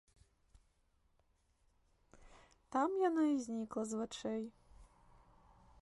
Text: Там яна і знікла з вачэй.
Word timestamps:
Там 2.77 2.89
яна 3.09 3.23
і 3.33 3.37
знікла 3.45 3.83
з 3.91 4.01
вачэй. 4.01 4.43